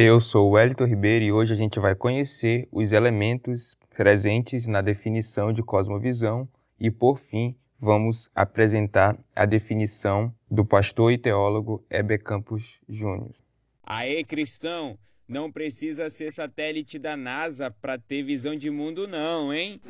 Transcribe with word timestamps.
Eu 0.00 0.20
sou 0.20 0.46
o 0.46 0.50
Wellington 0.50 0.84
Ribeiro 0.84 1.24
e 1.24 1.32
hoje 1.32 1.52
a 1.52 1.56
gente 1.56 1.80
vai 1.80 1.92
conhecer 1.92 2.68
os 2.70 2.92
elementos 2.92 3.76
presentes 3.96 4.68
na 4.68 4.80
definição 4.80 5.52
de 5.52 5.60
cosmovisão 5.60 6.48
e, 6.78 6.88
por 6.88 7.18
fim, 7.18 7.56
vamos 7.80 8.30
apresentar 8.32 9.18
a 9.34 9.44
definição 9.44 10.32
do 10.48 10.64
pastor 10.64 11.10
e 11.10 11.18
teólogo 11.18 11.84
Heber 11.90 12.22
Campos 12.22 12.78
Júnior. 12.88 13.34
Aê, 13.82 14.22
cristão! 14.22 14.96
Não 15.26 15.50
precisa 15.50 16.08
ser 16.08 16.30
satélite 16.30 16.96
da 16.96 17.16
NASA 17.16 17.68
para 17.68 17.98
ter 17.98 18.22
visão 18.22 18.54
de 18.54 18.70
mundo, 18.70 19.08
não, 19.08 19.52
hein? 19.52 19.80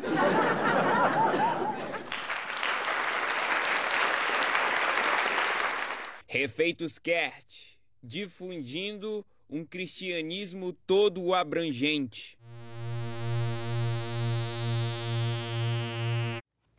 Refeitos 6.27 6.99
Kert, 6.99 7.77
difundindo 8.03 9.23
um 9.51 9.65
cristianismo 9.65 10.75
todo 10.87 11.33
abrangente. 11.33 12.39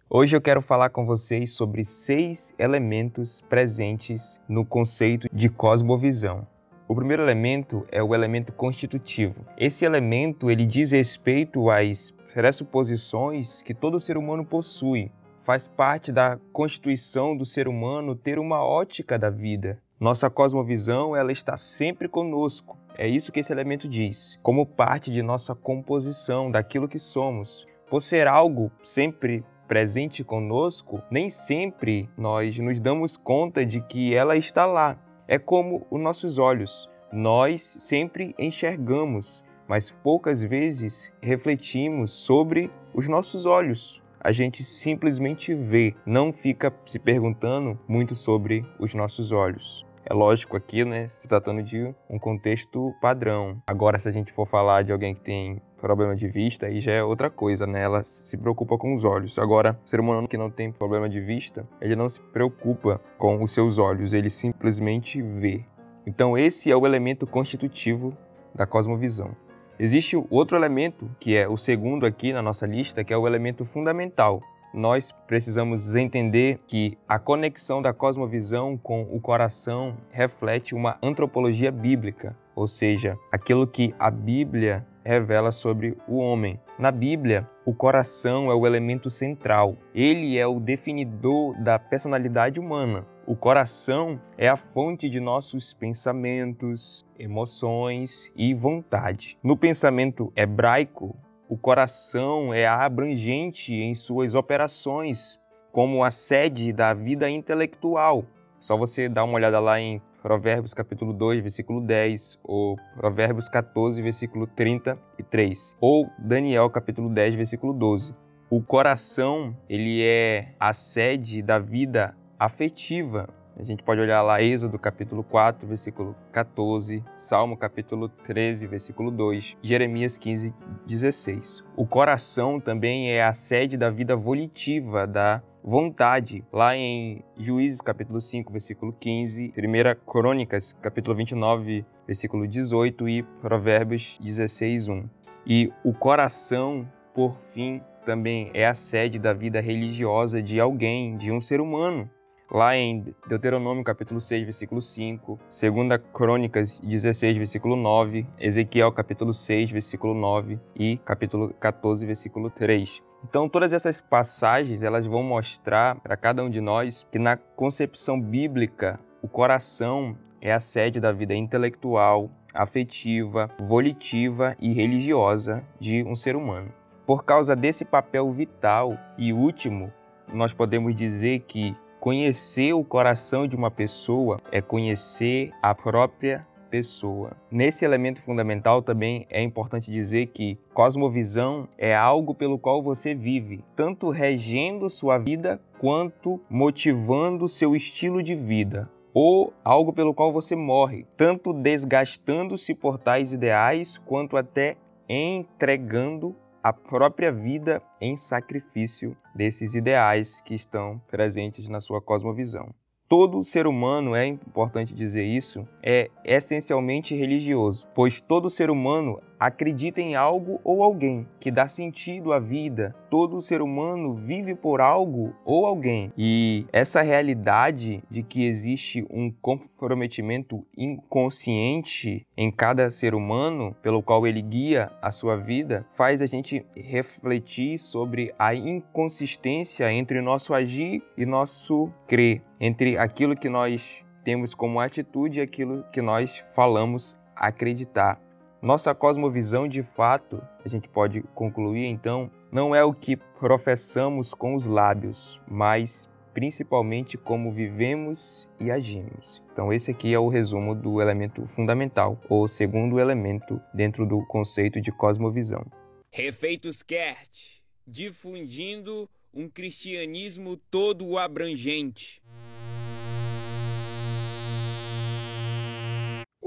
Hoje 0.07 0.35
eu 0.35 0.41
quero 0.41 0.61
falar 0.61 0.91
com 0.91 1.03
vocês 1.05 1.51
sobre 1.53 1.83
seis 1.83 2.53
elementos 2.59 3.41
presentes 3.41 4.39
no 4.47 4.63
conceito 4.63 5.27
de 5.33 5.49
cosmovisão. 5.49 6.47
O 6.87 6.95
primeiro 6.95 7.23
elemento 7.23 7.87
é 7.91 8.03
o 8.03 8.13
elemento 8.13 8.51
constitutivo. 8.51 9.45
Esse 9.57 9.83
elemento 9.85 10.49
ele 10.51 10.65
diz 10.65 10.91
respeito 10.91 11.71
às 11.71 12.11
pressuposições 12.33 13.63
que 13.63 13.73
todo 13.73 13.99
ser 13.99 14.15
humano 14.15 14.45
possui. 14.45 15.11
Faz 15.43 15.67
parte 15.67 16.11
da 16.11 16.37
constituição 16.53 17.35
do 17.35 17.45
ser 17.45 17.67
humano 17.67 18.15
ter 18.15 18.37
uma 18.37 18.63
ótica 18.63 19.17
da 19.17 19.31
vida, 19.31 19.81
nossa 19.99 20.29
cosmovisão, 20.29 21.13
ela 21.13 21.29
está 21.29 21.57
sempre 21.57 22.07
conosco. 22.07 22.77
É 22.97 23.05
isso 23.05 23.33
que 23.33 23.41
esse 23.41 23.51
elemento 23.51 23.85
diz, 23.85 24.39
como 24.41 24.65
parte 24.65 25.11
de 25.11 25.21
nossa 25.21 25.53
composição, 25.53 26.49
daquilo 26.49 26.87
que 26.87 26.97
somos. 26.97 27.67
Por 27.89 28.01
ser 28.01 28.25
algo 28.25 28.71
sempre 28.81 29.43
presente 29.67 30.23
conosco, 30.23 31.01
nem 31.11 31.29
sempre 31.29 32.09
nós 32.17 32.57
nos 32.59 32.79
damos 32.79 33.17
conta 33.17 33.65
de 33.65 33.81
que 33.81 34.15
ela 34.15 34.37
está 34.37 34.65
lá. 34.65 34.97
É 35.27 35.37
como 35.37 35.85
os 35.91 36.01
nossos 36.01 36.37
olhos. 36.37 36.89
Nós 37.11 37.61
sempre 37.61 38.33
enxergamos, 38.39 39.43
mas 39.67 39.91
poucas 39.91 40.41
vezes 40.41 41.11
refletimos 41.21 42.11
sobre 42.11 42.71
os 42.93 43.09
nossos 43.09 43.45
olhos. 43.45 44.01
A 44.21 44.31
gente 44.31 44.63
simplesmente 44.63 45.53
vê, 45.53 45.93
não 46.05 46.31
fica 46.31 46.73
se 46.85 46.99
perguntando 46.99 47.77
muito 47.87 48.15
sobre 48.15 48.65
os 48.79 48.93
nossos 48.93 49.31
olhos. 49.31 49.88
É 50.09 50.13
lógico 50.15 50.57
aqui, 50.57 50.83
né, 50.83 51.07
se 51.07 51.27
tratando 51.27 51.61
de 51.61 51.93
um 52.09 52.17
contexto 52.17 52.95
padrão. 52.99 53.61
Agora, 53.67 53.99
se 53.99 54.09
a 54.09 54.11
gente 54.11 54.33
for 54.33 54.47
falar 54.47 54.81
de 54.81 54.91
alguém 54.91 55.13
que 55.13 55.21
tem 55.21 55.61
problema 55.77 56.15
de 56.15 56.27
vista, 56.27 56.65
aí 56.65 56.79
já 56.79 56.93
é 56.93 57.03
outra 57.03 57.29
coisa, 57.29 57.67
né? 57.67 57.83
Ela 57.83 58.03
se 58.03 58.35
preocupa 58.35 58.75
com 58.75 58.95
os 58.95 59.03
olhos. 59.03 59.37
Agora, 59.37 59.79
o 59.85 59.87
ser 59.87 59.99
humano 59.99 60.27
que 60.27 60.35
não 60.35 60.49
tem 60.49 60.71
problema 60.71 61.07
de 61.07 61.21
vista, 61.21 61.63
ele 61.79 61.95
não 61.95 62.09
se 62.09 62.19
preocupa 62.19 62.99
com 63.19 63.43
os 63.43 63.51
seus 63.51 63.77
olhos, 63.77 64.11
ele 64.11 64.31
simplesmente 64.31 65.21
vê. 65.21 65.63
Então, 66.07 66.35
esse 66.35 66.71
é 66.71 66.75
o 66.75 66.87
elemento 66.87 67.27
constitutivo 67.27 68.11
da 68.55 68.65
cosmovisão. 68.65 69.35
Existe 69.77 70.17
outro 70.31 70.57
elemento, 70.57 71.07
que 71.19 71.37
é 71.37 71.47
o 71.47 71.55
segundo 71.55 72.07
aqui 72.07 72.33
na 72.33 72.41
nossa 72.41 72.65
lista, 72.65 73.03
que 73.03 73.13
é 73.13 73.17
o 73.17 73.27
elemento 73.27 73.63
fundamental, 73.63 74.41
nós 74.73 75.11
precisamos 75.27 75.95
entender 75.95 76.59
que 76.67 76.97
a 77.07 77.17
conexão 77.17 77.81
da 77.81 77.93
cosmovisão 77.93 78.77
com 78.77 79.03
o 79.03 79.19
coração 79.19 79.97
reflete 80.11 80.75
uma 80.75 80.97
antropologia 81.01 81.71
bíblica, 81.71 82.35
ou 82.55 82.67
seja, 82.67 83.17
aquilo 83.31 83.65
que 83.65 83.93
a 83.97 84.11
Bíblia 84.11 84.85
revela 85.03 85.51
sobre 85.51 85.97
o 86.07 86.17
homem. 86.17 86.59
Na 86.77 86.91
Bíblia, 86.91 87.49
o 87.65 87.73
coração 87.73 88.51
é 88.51 88.55
o 88.55 88.65
elemento 88.67 89.09
central. 89.09 89.75
Ele 89.93 90.37
é 90.37 90.45
o 90.45 90.59
definidor 90.59 91.59
da 91.61 91.79
personalidade 91.79 92.59
humana. 92.59 93.05
O 93.25 93.35
coração 93.35 94.19
é 94.37 94.47
a 94.47 94.55
fonte 94.55 95.09
de 95.09 95.19
nossos 95.19 95.73
pensamentos, 95.73 97.05
emoções 97.17 98.31
e 98.35 98.53
vontade. 98.53 99.37
No 99.43 99.57
pensamento 99.57 100.31
hebraico, 100.35 101.15
o 101.49 101.57
coração 101.57 102.53
é 102.53 102.67
abrangente 102.67 103.73
em 103.73 103.95
suas 103.95 104.35
operações, 104.35 105.39
como 105.71 106.03
a 106.03 106.11
sede 106.11 106.71
da 106.71 106.93
vida 106.93 107.27
intelectual. 107.27 108.23
Só 108.59 108.77
você 108.77 109.09
dar 109.09 109.23
uma 109.23 109.33
olhada 109.33 109.59
lá 109.59 109.79
em 109.79 109.99
Provérbios 110.21 110.75
capítulo 110.75 111.11
2, 111.11 111.41
versículo 111.41 111.81
10, 111.81 112.39
ou 112.43 112.77
Provérbios 112.95 113.49
14, 113.49 113.99
versículo 113.99 114.45
33, 114.45 115.75
ou 115.81 116.07
Daniel 116.19 116.69
capítulo 116.69 117.09
10, 117.09 117.33
versículo 117.33 117.73
12. 117.73 118.13
O 118.47 118.61
coração, 118.61 119.57
ele 119.67 120.03
é 120.03 120.53
a 120.59 120.71
sede 120.71 121.41
da 121.41 121.57
vida 121.57 122.15
afetiva, 122.37 123.27
a 123.59 123.63
gente 123.63 123.83
pode 123.83 123.99
olhar 123.99 124.21
lá 124.21 124.41
Êxodo 124.41 124.79
capítulo 124.79 125.21
4, 125.21 125.67
versículo 125.67 126.15
14, 126.31 127.03
Salmo 127.17 127.57
capítulo 127.57 128.07
13, 128.07 128.65
versículo 128.67 129.11
2, 129.11 129.57
Jeremias 129.61 130.17
15, 130.17 130.55
16. 130.87 131.65
O 131.75 131.85
coração 131.85 132.61
também 132.61 133.11
é 133.11 133.21
a 133.21 133.33
sede 133.33 133.75
da 133.75 133.89
vida 133.89 134.15
volitiva, 134.15 135.05
da 135.05 135.43
vontade, 135.61 136.45
lá 136.53 136.73
em 136.73 137.21
Juízes 137.37 137.81
capítulo 137.81 138.21
5, 138.21 138.49
versículo 138.49 138.93
15, 138.93 139.53
1 139.57 140.09
Crônicas 140.09 140.71
capítulo 140.81 141.17
29, 141.17 141.85
versículo 142.07 142.47
18 142.47 143.09
e 143.09 143.23
Provérbios 143.41 144.17
16, 144.21 144.87
1. 144.87 145.09
E 145.45 145.69
o 145.83 145.93
coração, 145.93 146.87
por 147.13 147.37
fim, 147.53 147.81
também 148.05 148.51
é 148.53 148.65
a 148.65 148.73
sede 148.73 149.19
da 149.19 149.33
vida 149.33 149.59
religiosa 149.59 150.41
de 150.41 150.61
alguém, 150.61 151.17
de 151.17 151.29
um 151.29 151.41
ser 151.41 151.59
humano 151.59 152.09
lá 152.51 152.75
em 152.75 153.13
Deuteronômio 153.27 153.83
capítulo 153.83 154.19
6, 154.19 154.43
versículo 154.43 154.81
5, 154.81 155.39
2 155.49 156.01
Crônicas 156.11 156.79
16, 156.79 157.37
versículo 157.37 157.75
9, 157.75 158.25
Ezequiel 158.39 158.91
capítulo 158.91 159.33
6, 159.33 159.71
versículo 159.71 160.13
9 160.13 160.59
e 160.75 160.97
capítulo 160.97 161.53
14, 161.59 162.05
versículo 162.05 162.49
3. 162.49 163.01
Então, 163.23 163.49
todas 163.49 163.73
essas 163.73 164.01
passagens, 164.01 164.81
elas 164.81 165.05
vão 165.05 165.21
mostrar 165.21 165.95
para 165.95 166.17
cada 166.17 166.43
um 166.43 166.49
de 166.49 166.61
nós 166.61 167.05
que 167.11 167.19
na 167.19 167.37
concepção 167.37 168.19
bíblica, 168.19 168.99
o 169.21 169.27
coração 169.27 170.17
é 170.41 170.51
a 170.51 170.59
sede 170.59 170.99
da 170.99 171.11
vida 171.11 171.35
intelectual, 171.35 172.31
afetiva, 172.53 173.49
volitiva 173.59 174.55
e 174.59 174.73
religiosa 174.73 175.63
de 175.79 176.03
um 176.03 176.15
ser 176.15 176.35
humano. 176.35 176.71
Por 177.05 177.25
causa 177.25 177.55
desse 177.55 177.83
papel 177.83 178.31
vital 178.31 178.97
e 179.17 179.33
último, 179.33 179.91
nós 180.31 180.53
podemos 180.53 180.95
dizer 180.95 181.41
que 181.41 181.75
Conhecer 181.99 182.71
o 182.71 182.81
coração 182.81 183.45
de 183.45 183.57
uma 183.57 183.69
pessoa 183.69 184.37
é 184.53 184.61
conhecer 184.61 185.51
a 185.61 185.75
própria 185.75 186.47
pessoa. 186.69 187.35
Nesse 187.51 187.83
elemento 187.83 188.21
fundamental 188.21 188.81
também 188.81 189.27
é 189.29 189.43
importante 189.43 189.91
dizer 189.91 190.27
que 190.27 190.57
cosmovisão 190.73 191.67
é 191.77 191.93
algo 191.93 192.33
pelo 192.33 192.57
qual 192.57 192.81
você 192.81 193.13
vive, 193.13 193.65
tanto 193.75 194.11
regendo 194.11 194.89
sua 194.89 195.17
vida 195.17 195.59
quanto 195.77 196.39
motivando 196.49 197.49
seu 197.49 197.75
estilo 197.75 198.23
de 198.23 198.33
vida. 198.33 198.89
Ou 199.13 199.51
algo 199.61 199.91
pelo 199.91 200.13
qual 200.13 200.31
você 200.31 200.55
morre, 200.55 201.05
tanto 201.17 201.51
desgastando-se 201.51 202.73
por 202.75 202.97
tais 202.97 203.33
ideais 203.33 203.97
quanto 203.97 204.37
até 204.37 204.77
entregando 205.09 206.33
a 206.63 206.73
própria 206.73 207.31
vida 207.31 207.81
em 208.01 208.17
sacrifício 208.17 209.15
desses 209.33 209.75
ideais 209.75 210.41
que 210.41 210.53
estão 210.53 211.01
presentes 211.07 211.69
na 211.69 211.81
sua 211.81 212.01
cosmovisão. 212.01 212.73
Todo 213.07 213.43
ser 213.43 213.65
humano, 213.65 214.15
é 214.15 214.27
importante 214.27 214.93
dizer 214.93 215.23
isso, 215.23 215.67
é 215.81 216.11
essencialmente 216.23 217.15
religioso, 217.15 217.87
pois 217.95 218.21
todo 218.21 218.49
ser 218.49 218.69
humano 218.69 219.19
acredita 219.39 220.01
em 220.01 220.15
algo 220.15 220.59
ou 220.63 220.83
alguém 220.83 221.27
que 221.39 221.49
dá 221.49 221.67
sentido 221.67 222.33
à 222.33 222.39
vida. 222.39 222.95
Todo 223.09 223.39
ser 223.39 223.61
humano 223.61 224.15
vive 224.15 224.53
por 224.53 224.81
algo 224.81 225.33
ou 225.45 225.65
alguém. 225.65 226.11
E 226.17 226.65
essa 226.73 227.01
realidade 227.01 228.03
de 228.09 228.21
que 228.21 228.45
existe 228.45 229.05
um 229.09 229.31
comprometimento 229.31 230.65
inconsciente 230.77 232.27
em 232.35 232.51
cada 232.51 232.91
ser 232.91 233.15
humano, 233.15 233.75
pelo 233.81 234.03
qual 234.03 234.27
ele 234.27 234.41
guia 234.41 234.91
a 235.01 235.11
sua 235.11 235.37
vida, 235.37 235.85
faz 235.93 236.21
a 236.21 236.25
gente 236.25 236.65
refletir 236.75 237.79
sobre 237.79 238.33
a 238.37 238.53
inconsistência 238.53 239.91
entre 239.91 240.21
nosso 240.21 240.53
agir 240.53 241.01
e 241.17 241.25
nosso 241.25 241.91
crer, 242.07 242.41
entre 242.59 242.97
aquilo 242.97 243.35
que 243.35 243.49
nós 243.49 244.03
temos 244.23 244.53
como 244.53 244.79
atitude 244.79 245.39
e 245.39 245.41
aquilo 245.41 245.83
que 245.91 246.01
nós 246.01 246.43
falamos 246.53 247.17
acreditar. 247.35 248.28
Nossa 248.61 248.93
cosmovisão, 248.93 249.69
de 249.69 249.81
fato, 249.81 250.41
a 250.65 250.67
gente 250.67 250.89
pode 250.89 251.21
concluir 251.33 251.85
então, 251.85 252.29
não 252.51 252.75
é 252.75 252.83
o 252.83 252.93
que 252.93 253.15
professamos 253.15 254.33
com 254.33 254.53
os 254.53 254.65
lábios, 254.65 255.39
mas 255.47 256.09
principalmente 256.33 257.17
como 257.17 257.53
vivemos 257.53 258.49
e 258.59 258.69
agimos. 258.69 259.41
Então, 259.53 259.71
esse 259.71 259.91
aqui 259.91 260.13
é 260.13 260.19
o 260.19 260.27
resumo 260.27 260.75
do 260.75 261.01
elemento 261.01 261.47
fundamental, 261.47 262.19
ou 262.27 262.49
segundo 262.49 262.99
elemento 262.99 263.61
dentro 263.73 264.05
do 264.05 264.25
conceito 264.25 264.81
de 264.81 264.91
cosmovisão. 264.91 265.65
Refeitos 266.11 266.83
Kert, 266.83 267.61
difundindo 267.87 269.09
um 269.33 269.47
cristianismo 269.47 270.57
todo 270.69 271.17
abrangente. 271.17 272.21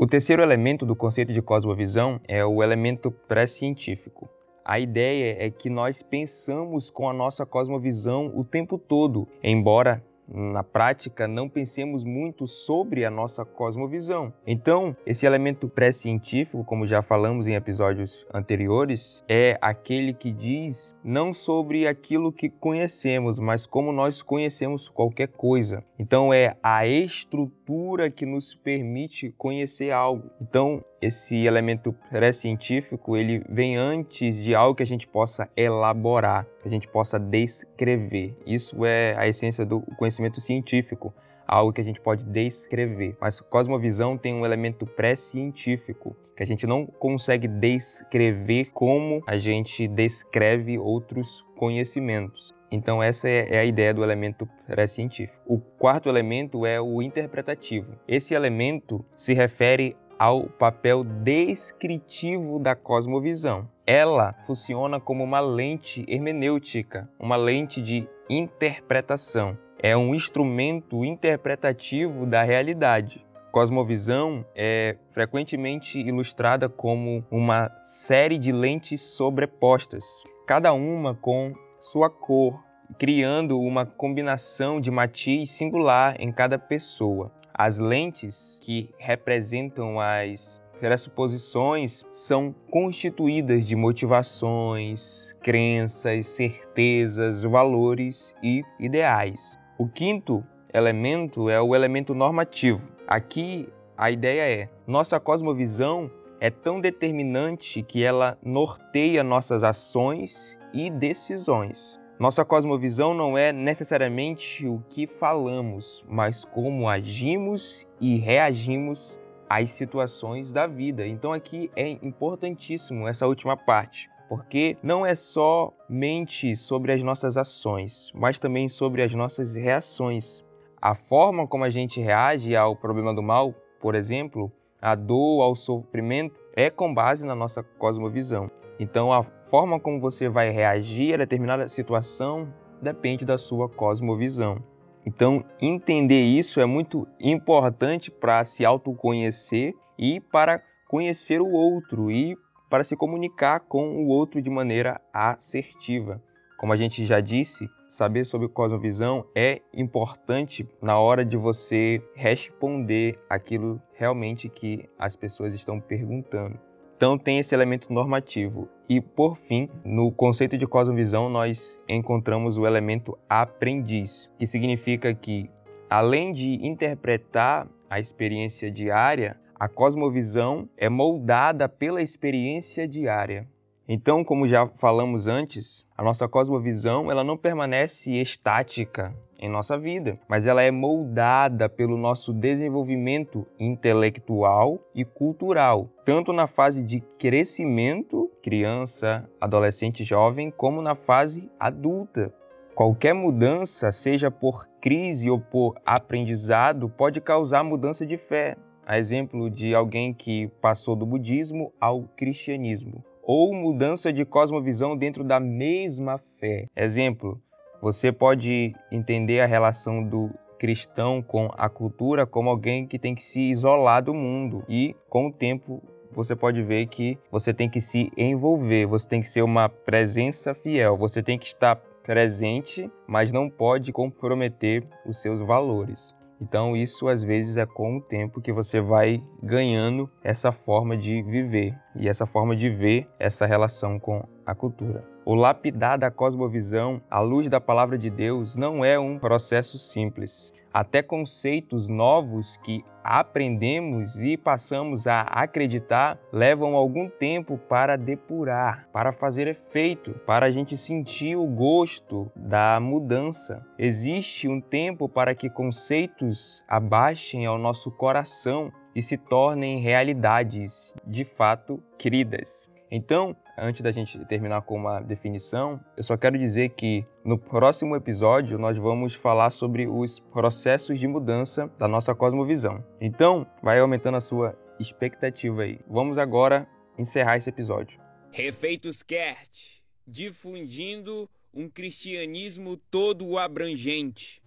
O 0.03 0.07
terceiro 0.09 0.43
elemento 0.43 0.85
do 0.85 0.97
conceito 0.97 1.33
de 1.33 1.41
cosmovisão 1.41 2.21
é 2.27 2.45
o 2.45 2.61
elemento 2.61 3.09
pré-científico. 3.09 4.29
A 4.65 4.81
ideia 4.81 5.37
é 5.39 5.49
que 5.49 5.71
nós 5.71 6.03
pensamos 6.03 6.91
com 6.91 7.09
a 7.09 7.13
nossa 7.13 7.47
cosmovisão 7.47 8.33
o 8.35 8.45
tempo 8.45 8.77
todo, 8.77 9.29
embora 9.45 10.05
na 10.29 10.63
prática 10.63 11.29
não 11.29 11.49
pensemos 11.49 12.05
muito 12.05 12.47
sobre 12.47 13.05
a 13.05 13.11
nossa 13.11 13.45
cosmovisão. 13.45 14.33
Então, 14.47 14.97
esse 15.07 15.27
elemento 15.27 15.69
pré-científico, 15.69 16.65
como 16.65 16.87
já 16.87 17.03
falamos 17.03 17.47
em 17.47 17.55
episódios 17.55 18.27
anteriores, 18.33 19.25
é 19.29 19.59
aquele 19.61 20.13
que 20.13 20.33
diz 20.33 20.95
não 21.05 21.33
sobre 21.33 21.87
aquilo 21.87 22.33
que 22.33 22.49
conhecemos, 22.49 23.39
mas 23.39 23.67
como 23.67 23.93
nós 23.93 24.23
conhecemos 24.23 24.89
qualquer 24.89 25.29
coisa. 25.29 25.85
Então, 25.99 26.33
é 26.33 26.57
a 26.63 26.87
estrutura 26.87 28.11
que 28.11 28.27
nos 28.27 28.55
permite 28.55 29.31
conhecer 29.37 29.91
algo. 29.91 30.31
Então, 30.41 30.85
esse 31.03 31.45
elemento 31.45 31.93
pré-científico 32.09 33.17
ele 33.17 33.45
vem 33.49 33.77
antes 33.77 34.41
de 34.41 34.55
algo 34.55 34.77
que 34.77 34.85
a 34.85 34.87
gente 34.87 35.09
possa 35.09 35.51
elaborar, 35.57 36.47
que 36.63 36.69
a 36.69 36.71
gente 36.71 36.87
possa 36.87 37.19
descrever. 37.19 38.37
Isso 38.47 38.85
é 38.85 39.17
a 39.19 39.27
essência 39.27 39.67
do 39.67 39.81
conhecimento 39.99 40.41
científico, 40.41 41.13
algo 41.45 41.73
que 41.73 41.81
a 41.81 41.85
gente 41.85 42.01
pode 42.01 42.25
descrever. 42.25 43.17
Mas 43.21 43.41
cosmovisão 43.41 44.17
tem 44.17 44.33
um 44.33 44.47
elemento 44.47 44.87
pré-científico, 44.87 46.17
que 46.37 46.43
a 46.45 46.47
gente 46.47 46.69
não 46.69 46.87
consegue 46.87 47.49
descrever 47.49 48.67
como 48.73 49.23
a 49.27 49.37
gente 49.37 49.89
descreve 49.89 50.79
outros 50.79 51.45
conhecimentos. 51.57 52.55
Então 52.71 53.03
essa 53.03 53.29
é 53.29 53.59
a 53.59 53.65
ideia 53.65 53.93
do 53.93 54.05
elemento 54.05 54.49
pré-científico. 54.67 55.37
O 55.47 55.59
quarto 55.59 56.09
elemento 56.09 56.65
é 56.65 56.81
o 56.81 57.03
interpretativo. 57.03 57.99
Esse 58.09 58.35
elemento 58.35 59.05
se 59.15 59.35
refere 59.35 59.97
ao 60.23 60.45
papel 60.45 61.03
descritivo 61.03 62.61
da 62.61 62.77
cosmovisão. 62.77 63.69
Ela 63.85 64.33
funciona 64.47 65.01
como 65.01 65.25
uma 65.25 65.41
lente 65.41 66.05
hermenêutica, 66.07 67.11
uma 67.19 67.35
lente 67.35 67.83
de 67.83 68.09
interpretação. 68.31 69.59
É 69.83 69.97
um 69.97 70.15
instrumento 70.15 71.05
interpretativo 71.05 72.25
da 72.25 72.45
realidade. 72.45 73.27
Cosmovisão 73.51 74.47
é 74.55 74.97
frequentemente 75.11 75.99
ilustrada 75.99 76.69
como 76.69 77.25
uma 77.29 77.73
série 77.83 78.39
de 78.39 78.53
lentes 78.53 79.01
sobrepostas, 79.01 80.05
cada 80.47 80.73
uma 80.73 81.17
com 81.17 81.53
sua 81.81 82.09
cor, 82.09 82.63
criando 82.97 83.59
uma 83.59 83.85
combinação 83.85 84.81
de 84.81 84.89
matiz 84.89 85.51
singular 85.51 86.15
em 86.21 86.31
cada 86.31 86.61
pessoa. 86.61 87.33
As 87.55 87.79
lentes 87.79 88.59
que 88.63 88.91
representam 88.99 90.01
as 90.01 90.63
pressuposições 90.81 92.05
são 92.11 92.55
constituídas 92.71 93.67
de 93.67 93.77
motivações, 93.77 95.33
crenças, 95.41 96.27
certezas, 96.27 97.45
valores 97.45 98.35
e 98.43 98.63
ideais. 98.81 99.59
O 99.79 99.87
quinto 99.87 100.45
elemento 100.73 101.49
é 101.49 101.61
o 101.61 101.75
elemento 101.75 102.15
normativo. 102.15 102.91
Aqui 103.07 103.69
a 103.97 104.11
ideia 104.11 104.63
é: 104.63 104.69
nossa 104.87 105.21
cosmovisão 105.21 106.11
é 106.41 106.51
tão 106.51 106.81
determinante 106.81 107.83
que 107.83 108.03
ela 108.03 108.37
norteia 108.43 109.23
nossas 109.23 109.63
ações 109.63 110.59
e 110.75 110.91
decisões. 110.91 112.01
Nossa 112.23 112.45
cosmovisão 112.45 113.13
não 113.13 113.37
é 113.37 113.53
necessariamente 113.53 114.65
o 114.65 114.81
que 114.89 115.09
falamos, 115.09 116.05
mas 116.09 116.45
como 116.45 116.89
agimos 116.89 117.85
e 118.01 118.17
reagimos 118.17 119.21
às 119.51 119.73
situações 119.73 120.53
da 120.53 120.69
vida. 120.69 121.05
Então 121.05 121.33
aqui 121.33 121.69
é 121.75 121.91
importantíssimo 121.91 123.09
essa 123.09 123.27
última 123.27 123.57
parte, 123.57 124.09
porque 124.29 124.77
não 124.85 125.05
é 125.05 125.17
somente 125.17 126.55
sobre 126.55 126.93
as 126.93 127.03
nossas 127.03 127.37
ações, 127.37 128.13
mas 128.15 128.39
também 128.39 128.69
sobre 128.69 129.03
as 129.03 129.13
nossas 129.13 129.57
reações. 129.57 130.45
A 130.81 130.95
forma 130.95 131.45
como 131.49 131.65
a 131.65 131.71
gente 131.71 132.01
reage 132.01 132.55
ao 132.55 132.77
problema 132.77 133.13
do 133.13 133.21
mal, 133.21 133.53
por 133.81 133.97
exemplo, 133.97 134.49
à 134.81 134.95
dor, 134.95 135.43
ao 135.43 135.57
sofrimento, 135.57 136.39
é 136.55 136.71
com 136.71 136.95
base 136.95 137.27
na 137.27 137.35
nossa 137.35 137.65
cosmovisão. 137.65 138.49
Então, 138.79 139.13
a 139.13 139.25
forma 139.53 139.79
como 139.79 140.01
você 140.01 140.31
vai 140.31 140.49
reagir 140.49 141.13
a 141.13 141.19
determinada 141.19 141.69
situação 141.69 142.51
depende 142.81 143.23
da 143.23 143.37
sua 143.37 143.69
cosmovisão. 143.69 144.65
Então, 145.05 145.45
entender 145.61 146.23
isso 146.23 146.59
é 146.59 146.65
muito 146.65 147.07
importante 147.21 148.11
para 148.11 148.43
se 148.47 148.65
autoconhecer 148.65 149.75
e 149.99 150.21
para 150.21 150.63
conhecer 150.89 151.43
o 151.43 151.51
outro 151.51 152.11
e 152.11 152.35
para 152.71 152.83
se 152.83 152.97
comunicar 152.97 153.61
com 153.61 154.03
o 154.03 154.09
outro 154.09 154.41
de 154.41 154.49
maneira 154.49 154.99
assertiva. 155.13 156.23
Como 156.57 156.73
a 156.73 156.77
gente 156.77 157.05
já 157.05 157.21
disse, 157.21 157.69
saber 157.87 158.25
sobre 158.25 158.49
cosmovisão 158.49 159.27
é 159.35 159.61
importante 159.75 160.67
na 160.81 160.99
hora 160.99 161.27
de 161.27 161.37
você 161.37 162.03
responder 162.15 163.19
aquilo 163.29 163.83
realmente 163.93 164.49
que 164.49 164.89
as 164.99 165.15
pessoas 165.15 165.53
estão 165.53 165.79
perguntando. 165.79 166.59
Então 167.03 167.19
tem 167.19 167.41
esse 167.41 167.53
elemento 167.53 167.93
normativo. 167.93 168.69
E 168.89 169.01
por 169.01 169.37
fim, 169.37 169.69
no 169.85 170.13
conceito 170.13 170.57
de 170.57 170.69
cosmovisão, 170.69 171.29
nós 171.29 171.81
encontramos 171.89 172.57
o 172.57 172.65
elemento 172.65 173.19
aprendiz, 173.29 174.31
que 174.39 174.47
significa 174.47 175.13
que 175.13 175.51
além 175.91 176.31
de 176.31 176.65
interpretar 176.65 177.67
a 177.91 177.99
experiência 177.99 178.71
diária, 178.71 179.37
a 179.59 179.67
cosmovisão 179.69 180.69
é 180.77 180.89
moldada 180.89 181.69
pela 181.69 182.01
experiência 182.01 182.87
diária. 182.87 183.49
Então, 183.89 184.23
como 184.23 184.47
já 184.47 184.69
falamos 184.79 185.27
antes, 185.27 185.85
a 185.99 186.05
nossa 186.05 186.29
cosmovisão 186.29 187.11
ela 187.11 187.25
não 187.25 187.37
permanece 187.37 188.13
estática 188.13 189.13
em 189.43 189.49
nossa 189.49 189.77
vida, 189.77 190.19
mas 190.29 190.47
ela 190.47 190.63
é 190.63 190.71
moldada 190.71 191.69
pelo 191.69 191.99
nosso 191.99 192.33
desenvolvimento 192.33 193.45
intelectual 193.59 194.79
e 194.95 195.05
cultural, 195.05 195.91
tanto 196.07 196.33
na 196.33 196.47
fase 196.47 196.85
de 196.85 197.01
crescimento, 197.19 198.31
criança, 198.41 199.29
adolescente, 199.41 200.05
jovem, 200.05 200.49
como 200.49 200.81
na 200.81 200.95
fase 200.95 201.51
adulta. 201.59 202.33
Qualquer 202.73 203.15
mudança, 203.15 203.91
seja 203.91 204.31
por 204.31 204.69
crise 204.81 205.29
ou 205.29 205.41
por 205.41 205.75
aprendizado, 205.85 206.89
pode 206.89 207.21
causar 207.21 207.65
mudança 207.65 208.07
de 208.07 208.17
fé. 208.17 208.57
A 208.87 208.99
exemplo 208.99 209.51
de 209.51 209.75
alguém 209.75 210.15
que 210.15 210.49
passou 210.61 210.95
do 210.95 211.05
budismo 211.05 211.73
ao 211.81 212.05
cristianismo 212.17 213.05
ou 213.23 213.55
mudança 213.55 214.13
de 214.13 214.25
cosmovisão 214.25 214.97
dentro 214.97 215.23
da 215.23 215.39
mesma 215.39 216.19
fé. 216.39 216.67
Exemplo, 216.75 217.41
você 217.83 218.13
pode 218.13 218.73
entender 218.93 219.41
a 219.41 219.47
relação 219.47 220.05
do 220.05 220.31
cristão 220.57 221.21
com 221.21 221.51
a 221.59 221.69
cultura 221.69 222.25
como 222.25 222.49
alguém 222.49 222.87
que 222.87 222.97
tem 222.97 223.13
que 223.13 223.25
se 223.25 223.41
isolar 223.51 224.01
do 224.05 224.15
mundo 224.15 224.65
e 224.69 224.95
com 225.11 225.27
o 225.27 225.33
tempo 225.33 225.83
você 226.13 226.37
pode 226.37 226.63
ver 226.63 226.87
que 226.87 227.19
você 227.29 227.53
tem 227.53 227.69
que 227.69 227.81
se 227.81 228.13
envolver, 228.17 228.87
você 228.87 229.09
tem 229.09 229.21
que 229.21 229.29
ser 229.29 229.43
uma 229.43 229.69
presença 229.69 230.55
fiel, 230.55 230.97
você 230.97 231.21
tem 231.21 231.37
que 231.37 231.47
estar 231.47 231.75
presente, 232.05 232.89
mas 233.05 233.33
não 233.33 233.51
pode 233.51 233.93
comprometer 233.93 234.87
os 235.05 235.17
seus 235.17 235.41
valores. 235.41 236.15
Então, 236.41 236.77
isso 236.77 237.09
às 237.09 237.25
vezes 237.25 237.57
é 237.57 237.67
com 237.67 237.97
o 237.97 238.01
tempo 238.01 238.41
que 238.41 238.53
você 238.53 238.81
vai 238.81 239.23
ganhando 239.43 240.09
essa 240.23 240.53
forma 240.53 240.97
de 240.97 241.23
viver 241.23 241.75
e 241.95 242.09
essa 242.09 242.27
forma 242.27 242.57
de 242.57 242.69
ver 242.69 243.09
essa 243.19 243.47
relação 243.47 243.99
com 243.99 244.25
a 244.45 244.55
cultura. 244.55 245.05
O 245.25 245.37
lapidar 245.37 245.97
da 245.97 246.11
cosmovisão 246.11 247.01
à 247.09 247.21
luz 247.21 247.49
da 247.49 247.61
palavra 247.61 247.97
de 247.97 248.11
Deus 248.11 248.57
não 248.57 248.85
é 248.85 248.99
um 248.99 249.21
processo 249.21 249.79
simples. 249.79 250.53
Até 250.75 251.01
conceitos 251.01 251.87
novos 251.87 252.57
que 252.57 252.85
aprendemos 253.05 254.21
e 254.21 254.37
passamos 254.37 255.07
a 255.07 255.21
acreditar 255.21 256.19
levam 256.33 256.75
algum 256.75 257.09
tempo 257.09 257.57
para 257.57 257.97
depurar, 257.97 258.89
para 258.93 259.13
fazer 259.13 259.47
efeito, 259.47 260.13
para 260.27 260.47
a 260.47 260.51
gente 260.51 260.77
sentir 260.77 261.37
o 261.37 261.47
gosto 261.47 262.31
da 262.35 262.81
mudança. 262.81 263.65
Existe 263.79 264.49
um 264.49 264.61
tempo 264.61 265.09
para 265.09 265.37
que 265.37 265.49
conceitos 265.49 266.63
abaixem 266.67 267.47
ao 267.47 267.59
nosso 267.59 267.93
coração 267.93 268.73
e 268.95 269.03
se 269.03 269.17
tornem 269.17 269.81
realidades 269.81 270.95
de 271.07 271.25
fato 271.25 271.83
queridas. 271.99 272.71
Então, 272.95 273.35
antes 273.57 273.81
da 273.81 273.91
gente 273.91 274.23
terminar 274.27 274.61
com 274.63 274.77
uma 274.77 275.01
definição, 275.01 275.81
eu 275.97 276.03
só 276.03 276.15
quero 276.15 276.39
dizer 276.39 276.71
que 276.71 277.07
no 277.25 277.39
próximo 277.39 277.97
episódio 277.97 278.59
nós 278.59 278.77
vamos 278.77 279.15
falar 279.15 279.51
sobre 279.51 279.87
os 279.87 280.21
processos 280.21 281.01
de 281.01 281.09
mudança 281.09 281.73
da 281.79 281.89
nossa 281.89 282.15
cosmovisão. 282.15 282.85
Então, 283.01 283.47
vai 283.63 283.81
aumentando 283.81 284.19
a 284.19 284.21
sua 284.21 284.59
expectativa 284.79 285.63
aí. 285.63 285.81
Vamos 285.89 286.19
agora 286.19 286.69
encerrar 286.99 287.39
esse 287.39 287.49
episódio. 287.49 287.99
Refeitos 288.31 289.03
Kert, 289.03 289.81
difundindo 290.07 291.31
um 291.55 291.71
cristianismo 291.71 292.77
todo 292.77 293.39
abrangente. 293.39 294.42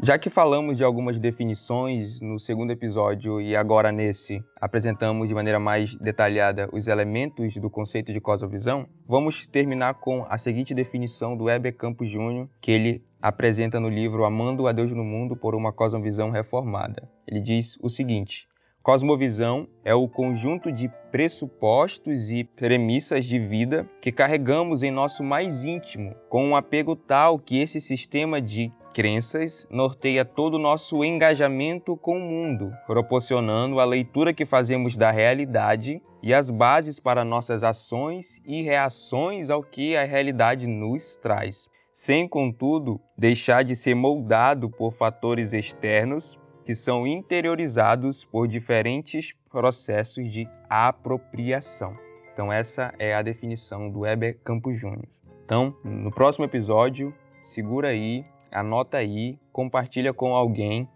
Já 0.00 0.16
que 0.16 0.30
falamos 0.30 0.76
de 0.76 0.84
algumas 0.84 1.18
definições 1.18 2.20
no 2.20 2.38
segundo 2.38 2.70
episódio 2.70 3.40
e 3.40 3.56
agora 3.56 3.90
nesse 3.90 4.40
apresentamos 4.60 5.26
de 5.26 5.34
maneira 5.34 5.58
mais 5.58 5.96
detalhada 5.96 6.68
os 6.72 6.86
elementos 6.86 7.54
do 7.56 7.68
conceito 7.68 8.12
de 8.12 8.20
cosmovisão, 8.20 8.86
vamos 9.08 9.44
terminar 9.48 9.94
com 9.94 10.24
a 10.28 10.38
seguinte 10.38 10.72
definição 10.72 11.36
do 11.36 11.50
Heber 11.50 11.76
Campos 11.76 12.08
Júnior, 12.08 12.48
que 12.60 12.70
ele 12.70 13.04
apresenta 13.20 13.80
no 13.80 13.88
livro 13.88 14.24
Amando 14.24 14.68
a 14.68 14.72
Deus 14.72 14.92
no 14.92 15.02
Mundo 15.02 15.36
por 15.36 15.56
uma 15.56 15.72
Cosmovisão 15.72 16.30
Reformada. 16.30 17.10
Ele 17.26 17.40
diz 17.40 17.76
o 17.82 17.88
seguinte: 17.88 18.46
Cosmovisão 18.88 19.68
é 19.84 19.94
o 19.94 20.08
conjunto 20.08 20.72
de 20.72 20.90
pressupostos 21.12 22.30
e 22.30 22.42
premissas 22.42 23.26
de 23.26 23.38
vida 23.38 23.86
que 24.00 24.10
carregamos 24.10 24.82
em 24.82 24.90
nosso 24.90 25.22
mais 25.22 25.62
íntimo, 25.62 26.14
com 26.30 26.42
um 26.42 26.56
apego 26.56 26.96
tal 26.96 27.38
que 27.38 27.60
esse 27.60 27.82
sistema 27.82 28.40
de 28.40 28.72
crenças 28.94 29.68
norteia 29.70 30.24
todo 30.24 30.54
o 30.54 30.58
nosso 30.58 31.04
engajamento 31.04 31.98
com 31.98 32.16
o 32.16 32.18
mundo, 32.18 32.72
proporcionando 32.86 33.78
a 33.78 33.84
leitura 33.84 34.32
que 34.32 34.46
fazemos 34.46 34.96
da 34.96 35.10
realidade 35.10 36.00
e 36.22 36.32
as 36.32 36.48
bases 36.48 36.98
para 36.98 37.26
nossas 37.26 37.62
ações 37.62 38.40
e 38.46 38.62
reações 38.62 39.50
ao 39.50 39.62
que 39.62 39.98
a 39.98 40.04
realidade 40.04 40.66
nos 40.66 41.14
traz, 41.14 41.68
sem, 41.92 42.26
contudo, 42.26 42.98
deixar 43.18 43.64
de 43.64 43.76
ser 43.76 43.94
moldado 43.94 44.70
por 44.70 44.94
fatores 44.94 45.52
externos 45.52 46.38
que 46.68 46.74
são 46.74 47.06
interiorizados 47.06 48.26
por 48.26 48.46
diferentes 48.46 49.34
processos 49.50 50.30
de 50.30 50.46
apropriação. 50.68 51.96
Então 52.30 52.52
essa 52.52 52.92
é 52.98 53.14
a 53.14 53.22
definição 53.22 53.88
do 53.88 54.00
Weber 54.00 54.38
Campos 54.44 54.78
Júnior. 54.78 55.08
Então, 55.46 55.74
no 55.82 56.10
próximo 56.10 56.44
episódio, 56.44 57.14
segura 57.42 57.88
aí, 57.88 58.22
anota 58.52 58.98
aí, 58.98 59.38
compartilha 59.50 60.12
com 60.12 60.34
alguém 60.34 60.86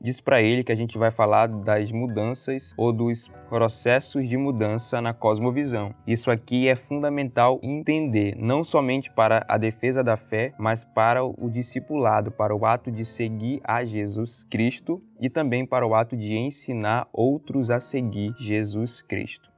diz 0.00 0.20
para 0.20 0.40
ele 0.40 0.64
que 0.64 0.72
a 0.72 0.76
gente 0.76 0.96
vai 0.96 1.10
falar 1.10 1.46
das 1.46 1.92
mudanças 1.92 2.72
ou 2.76 2.92
dos 2.92 3.28
processos 3.48 4.28
de 4.28 4.36
mudança 4.36 5.00
na 5.00 5.12
cosmovisão. 5.12 5.94
Isso 6.06 6.30
aqui 6.30 6.68
é 6.68 6.74
fundamental 6.74 7.60
entender, 7.62 8.34
não 8.36 8.64
somente 8.64 9.10
para 9.10 9.44
a 9.48 9.58
defesa 9.58 10.02
da 10.02 10.16
fé, 10.16 10.54
mas 10.58 10.84
para 10.84 11.24
o 11.24 11.50
discipulado, 11.50 12.30
para 12.30 12.54
o 12.54 12.64
ato 12.64 12.90
de 12.90 13.04
seguir 13.04 13.60
a 13.64 13.84
Jesus 13.84 14.44
Cristo 14.44 15.02
e 15.20 15.28
também 15.28 15.66
para 15.66 15.86
o 15.86 15.94
ato 15.94 16.16
de 16.16 16.34
ensinar 16.36 17.08
outros 17.12 17.70
a 17.70 17.80
seguir 17.80 18.34
Jesus 18.38 19.02
Cristo. 19.02 19.55